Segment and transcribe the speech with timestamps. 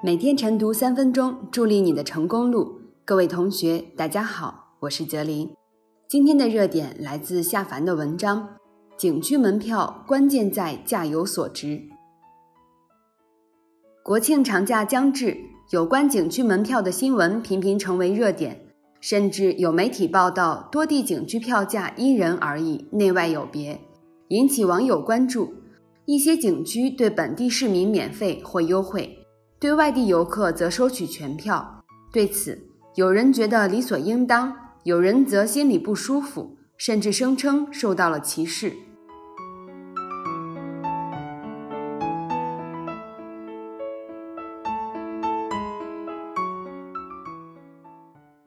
[0.00, 2.80] 每天晨读三分钟，助力你的成功路。
[3.04, 5.50] 各位同学，大家好，我是泽林。
[6.06, 8.50] 今天的热点来自夏凡的文章：
[8.96, 11.82] 景区门票关键在价有所值。
[14.04, 15.36] 国庆长假将至，
[15.70, 18.68] 有关景区门票的新闻频频成为热点，
[19.00, 23.80] 甚至有媒体报道多地景区票价因人而异，内外有别，
[24.28, 25.54] 引起网友关注。
[26.04, 29.16] 一些景区对本地市民免费或优惠。
[29.60, 34.54] 对外地游客则收取全票，对此，有人觉得理所应当，
[34.84, 38.72] 有人则心里不舒服，甚至声称受到了歧视。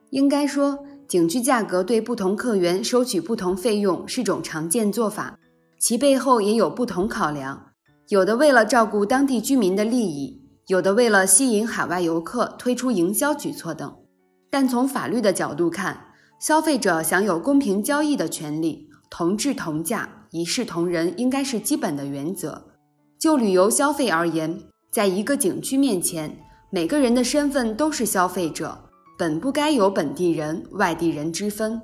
[0.08, 5.38] 应该说，景区价格对不同客源收取不同费用是种常见做法，
[5.78, 7.66] 其背后也有不同考量，
[8.08, 10.41] 有的为了照顾当地居民的利益。
[10.72, 13.94] 有的为了吸引海外游客推出营销举措等，
[14.48, 16.06] 但从法律的角度看，
[16.40, 22.68] 消费者享有公平交易的权利，同质同价、一视同仁应该是基本的原则。
[23.18, 26.38] 就旅游消费而言，在一个景区面前，
[26.70, 31.82] 每个人的身份都是消费者，本不该有本地人、外地人之分。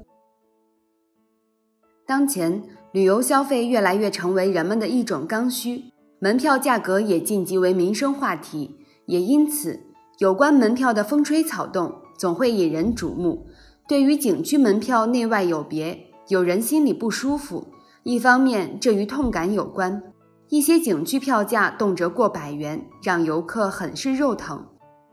[2.06, 5.84] 当前，旅游消费越来越成为人们的一种刚需。
[6.20, 9.80] 门票价格也晋级为民生话题，也因此，
[10.19, 13.47] 有关门票的风吹草动总会引人瞩目。
[13.86, 17.69] 对于景区门票内外有别，有人心里不舒服。
[18.02, 20.02] 一方面，这与痛感有关，
[20.48, 24.66] 一些景区票价动辄过百元，让游客很是肉疼。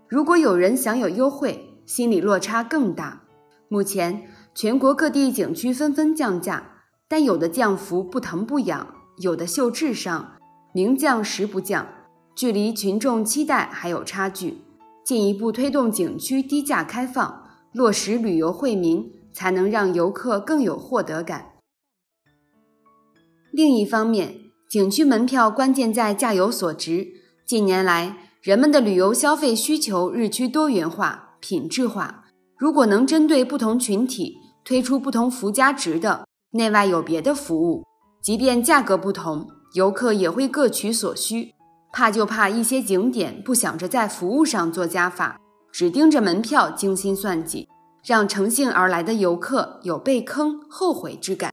[0.08, 3.22] 如果有人享有优惠，心理落差更大。
[3.68, 4.24] 目前，
[4.56, 6.72] 全国各地景区纷纷降价，
[7.08, 10.32] 但有的降幅不疼不痒，有的秀智商。
[10.76, 11.88] 名降实不降，
[12.36, 14.58] 距离群众期待还有差距。
[15.06, 21.54] 进一步推动景区低价开放，落实旅游惠民，才能让游客更有获得感。
[23.54, 24.36] 另一方面，
[24.70, 27.08] 景区门票关键在价有所值。
[27.46, 32.26] 近年来，人们的旅游消费需求日趋多元化、品质化。
[32.58, 34.36] 如果能针对不同群体
[34.66, 37.86] 推出不同附加值的内外有别的服务，
[38.22, 39.48] 即便价格不同。
[39.76, 41.54] 游客也会各取所需，
[41.92, 45.38] 怕就怕一些景点不想着在服务上做加法，
[45.70, 47.68] 只盯着门票精心算计，
[48.02, 51.52] 让乘兴而来的游客有被坑后悔之感。